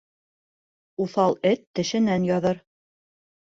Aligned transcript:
Уҫал 1.05 1.37
эт 1.51 1.61
тешенән 1.81 2.27
яҙыр 2.31 2.65